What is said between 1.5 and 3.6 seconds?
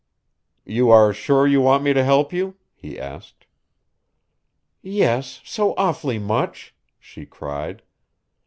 want me to help you?" he asked.